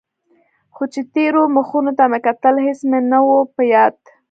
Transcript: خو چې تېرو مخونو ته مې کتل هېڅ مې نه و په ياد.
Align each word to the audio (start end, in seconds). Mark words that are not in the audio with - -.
خو 0.75 0.83
چې 0.93 1.01
تېرو 1.13 1.41
مخونو 1.55 1.91
ته 1.97 2.03
مې 2.11 2.19
کتل 2.27 2.55
هېڅ 2.65 2.79
مې 2.89 2.99
نه 3.11 3.19
و 3.25 3.29
په 3.53 3.61
ياد. 3.73 3.97